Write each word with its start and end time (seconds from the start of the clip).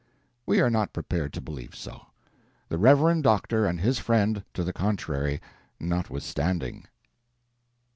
We 0.47 0.59
are 0.61 0.69
not 0.71 0.93
prepared 0.93 1.31
to 1.33 1.41
believe 1.41 1.75
so, 1.75 2.07
the 2.69 2.79
reverend 2.79 3.21
Doctor 3.21 3.67
and 3.67 3.79
his 3.81 3.99
friend 3.99 4.43
to 4.55 4.63
the 4.63 4.73
contrary 4.73 5.39
notwithstanding. 5.79 6.87